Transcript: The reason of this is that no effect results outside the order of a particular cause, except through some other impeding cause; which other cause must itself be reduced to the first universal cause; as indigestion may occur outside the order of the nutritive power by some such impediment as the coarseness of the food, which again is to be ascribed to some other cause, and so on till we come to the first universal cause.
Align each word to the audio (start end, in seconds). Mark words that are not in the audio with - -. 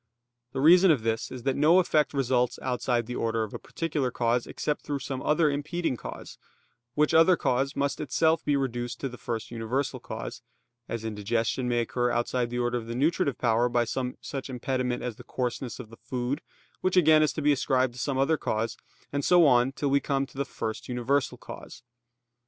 The 0.53 0.61
reason 0.61 0.89
of 0.89 1.03
this 1.03 1.29
is 1.31 1.43
that 1.43 1.55
no 1.55 1.77
effect 1.77 2.11
results 2.11 2.57
outside 2.63 3.05
the 3.05 3.15
order 3.15 3.43
of 3.43 3.53
a 3.53 3.59
particular 3.59 4.09
cause, 4.09 4.47
except 4.47 4.81
through 4.81 4.97
some 4.97 5.21
other 5.21 5.47
impeding 5.51 5.95
cause; 5.95 6.39
which 6.95 7.13
other 7.13 7.35
cause 7.37 7.75
must 7.75 8.01
itself 8.01 8.43
be 8.43 8.55
reduced 8.57 8.99
to 9.01 9.09
the 9.09 9.19
first 9.19 9.51
universal 9.51 9.99
cause; 9.99 10.41
as 10.89 11.05
indigestion 11.05 11.69
may 11.69 11.81
occur 11.81 12.09
outside 12.09 12.49
the 12.49 12.57
order 12.57 12.79
of 12.79 12.87
the 12.87 12.95
nutritive 12.95 13.37
power 13.37 13.69
by 13.69 13.83
some 13.83 14.17
such 14.21 14.49
impediment 14.49 15.03
as 15.03 15.17
the 15.17 15.23
coarseness 15.23 15.79
of 15.79 15.91
the 15.91 15.97
food, 15.97 16.41
which 16.79 16.97
again 16.97 17.21
is 17.21 17.31
to 17.33 17.41
be 17.43 17.51
ascribed 17.51 17.93
to 17.93 17.99
some 17.99 18.17
other 18.17 18.37
cause, 18.37 18.77
and 19.13 19.23
so 19.23 19.45
on 19.45 19.71
till 19.71 19.91
we 19.91 19.99
come 19.99 20.25
to 20.25 20.35
the 20.35 20.45
first 20.45 20.89
universal 20.89 21.37
cause. 21.37 21.83